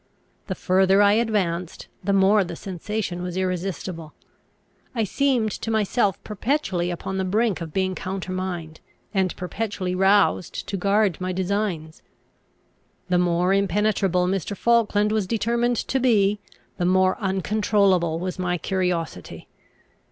The 0.47 0.55
further 0.55 1.03
I 1.03 1.13
advanced, 1.13 1.87
the 2.03 2.11
more 2.11 2.43
the 2.43 2.55
sensation 2.55 3.21
was 3.21 3.37
irresistible. 3.37 4.13
I 4.95 5.03
seemed 5.03 5.51
to 5.61 5.69
myself 5.69 6.17
perpetually 6.23 6.89
upon 6.89 7.19
the 7.19 7.23
brink 7.23 7.61
of 7.61 7.71
being 7.71 7.93
countermined, 7.93 8.79
and 9.13 9.35
perpetually 9.35 9.93
roused 9.93 10.67
to 10.67 10.75
guard 10.75 11.21
my 11.21 11.31
designs. 11.31 12.01
The 13.09 13.19
more 13.19 13.53
impenetrable 13.53 14.25
Mr. 14.25 14.57
Falkland 14.57 15.11
was 15.11 15.27
determined 15.27 15.77
to 15.77 15.99
be, 15.99 16.39
the 16.77 16.85
more 16.85 17.15
uncontrollable 17.21 18.17
was 18.17 18.39
my 18.39 18.57
curiosity. 18.57 19.47